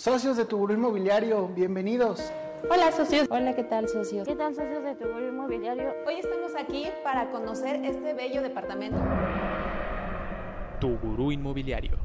[0.00, 2.32] Socios de tu inmobiliario, bienvenidos.
[2.70, 3.28] Hola socios.
[3.30, 4.26] Hola, ¿qué tal socios?
[4.26, 5.92] ¿Qué tal socios de tu inmobiliario?
[6.06, 8.96] Hoy estamos aquí para conocer este bello departamento.
[10.80, 11.98] Tu Gurú Inmobiliario.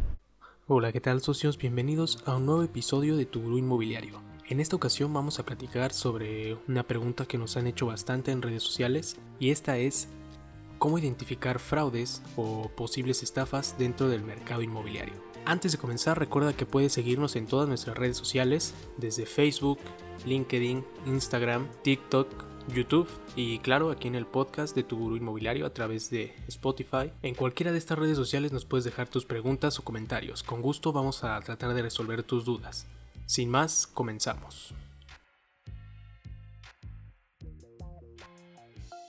[0.67, 1.57] Hola, ¿qué tal socios?
[1.57, 4.19] Bienvenidos a un nuevo episodio de Tu Gurú Inmobiliario.
[4.49, 8.41] En esta ocasión vamos a platicar sobre una pregunta que nos han hecho bastante en
[8.41, 10.09] redes sociales y esta es
[10.79, 15.34] cómo identificar fraudes o posibles estafas dentro del mercado inmobiliario.
[15.47, 19.77] Antes de comenzar, recuerda que puedes seguirnos en todas nuestras redes sociales, desde Facebook,
[20.25, 22.27] LinkedIn, Instagram, TikTok,
[22.73, 27.11] YouTube y claro aquí en el podcast de tu gurú inmobiliario a través de Spotify.
[27.21, 30.41] En cualquiera de estas redes sociales nos puedes dejar tus preguntas o comentarios.
[30.41, 32.87] Con gusto vamos a tratar de resolver tus dudas.
[33.27, 34.73] Sin más, comenzamos.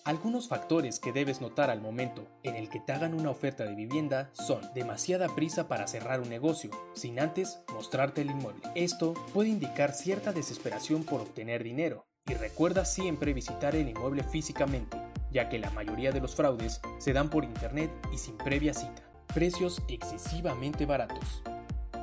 [0.07, 3.75] Algunos factores que debes notar al momento en el que te hagan una oferta de
[3.75, 8.63] vivienda son demasiada prisa para cerrar un negocio, sin antes mostrarte el inmueble.
[8.77, 12.07] Esto puede indicar cierta desesperación por obtener dinero.
[12.25, 14.97] Y recuerda siempre visitar el inmueble físicamente,
[15.33, 19.11] ya que la mayoría de los fraudes se dan por internet y sin previa cita.
[19.35, 21.43] Precios excesivamente baratos.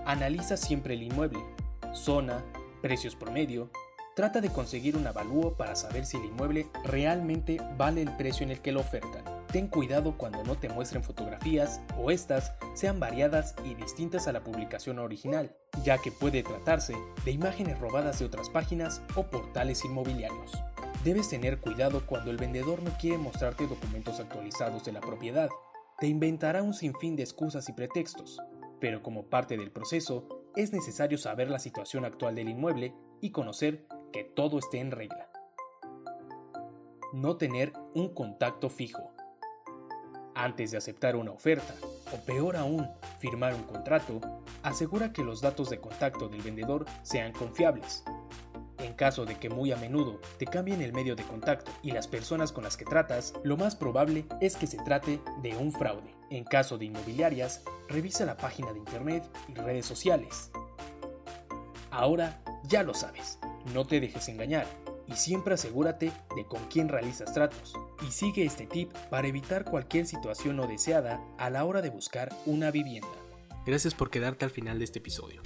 [0.06, 1.40] Analiza siempre el inmueble,
[1.94, 2.44] zona,
[2.82, 3.72] precios promedio,
[4.16, 8.52] Trata de conseguir un avalúo para saber si el inmueble realmente vale el precio en
[8.52, 9.24] el que lo ofertan.
[9.52, 14.44] Ten cuidado cuando no te muestren fotografías o estas sean variadas y distintas a la
[14.44, 20.52] publicación original, ya que puede tratarse de imágenes robadas de otras páginas o portales inmobiliarios.
[21.04, 25.50] Debes tener cuidado cuando el vendedor no quiere mostrarte documentos actualizados de la propiedad.
[26.00, 28.40] Te inventará un sinfín de excusas y pretextos,
[28.80, 33.88] pero como parte del proceso, es necesario saber la situación actual del inmueble y conocer
[34.14, 35.28] que todo esté en regla.
[37.12, 39.12] No tener un contacto fijo.
[40.36, 41.76] Antes de aceptar una oferta,
[42.14, 42.88] o peor aún,
[43.20, 44.22] firmar un contrato,
[44.62, 48.04] asegura que los datos de contacto del vendedor sean confiables.
[48.80, 52.08] En caso de que muy a menudo te cambien el medio de contacto y las
[52.08, 56.14] personas con las que tratas, lo más probable es que se trate de un fraude.
[56.30, 60.52] En caso de inmobiliarias, revisa la página de internet y redes sociales.
[61.92, 63.40] Ahora ya lo sabes.
[63.74, 64.68] No te dejes engañar
[65.08, 67.74] y siempre asegúrate de con quién realizas tratos.
[68.08, 72.36] Y sigue este tip para evitar cualquier situación no deseada a la hora de buscar
[72.46, 73.08] una vivienda.
[73.66, 75.42] Gracias por quedarte al final de este episodio.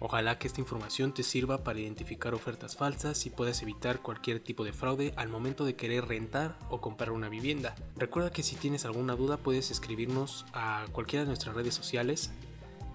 [0.00, 4.64] Ojalá que esta información te sirva para identificar ofertas falsas y puedas evitar cualquier tipo
[4.64, 7.74] de fraude al momento de querer rentar o comprar una vivienda.
[7.96, 12.32] Recuerda que si tienes alguna duda puedes escribirnos a cualquiera de nuestras redes sociales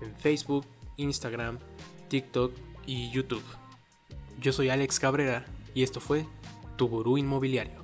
[0.02, 0.66] en Facebook,
[0.98, 1.58] Instagram,
[2.10, 2.54] TikTok
[2.86, 3.44] y YouTube.
[4.42, 6.26] Yo soy Alex Cabrera y esto fue
[6.78, 7.79] Tu Gurú Inmobiliario.